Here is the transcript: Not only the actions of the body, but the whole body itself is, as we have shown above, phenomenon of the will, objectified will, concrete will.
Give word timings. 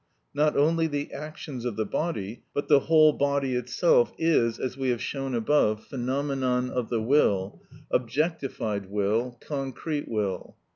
Not 0.33 0.57
only 0.57 0.87
the 0.87 1.13
actions 1.13 1.63
of 1.63 1.75
the 1.75 1.85
body, 1.85 2.41
but 2.55 2.67
the 2.67 2.79
whole 2.79 3.13
body 3.13 3.53
itself 3.53 4.13
is, 4.17 4.57
as 4.57 4.75
we 4.75 4.89
have 4.89 4.99
shown 4.99 5.35
above, 5.35 5.85
phenomenon 5.85 6.71
of 6.71 6.89
the 6.89 6.99
will, 7.03 7.61
objectified 7.91 8.89
will, 8.89 9.37
concrete 9.41 10.07
will. 10.07 10.55